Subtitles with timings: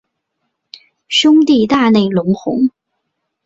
[1.09, 2.71] 兄弟大内隆弘。